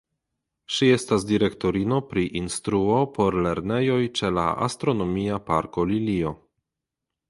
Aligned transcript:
Ŝi 0.77 0.87
estas 0.93 1.25
direktorino 1.31 1.99
pri 2.15 2.25
instruo 2.41 2.97
por 3.19 3.39
lernejoj 3.49 4.01
ĉe 4.21 4.35
la 4.41 4.51
Astronomia 4.71 5.43
Parko 5.53 5.91
Lilio. 5.95 6.39